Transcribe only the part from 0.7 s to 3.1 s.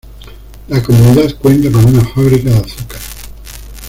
comunidad cuenta con una fábrica de azúcar.